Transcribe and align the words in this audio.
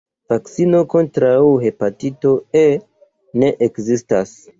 Vakcino 0.31 0.77
kontraŭ 0.93 1.33
hepatito 1.65 2.31
E 2.61 2.63
ne 3.43 3.53
ekzistas. 3.69 4.35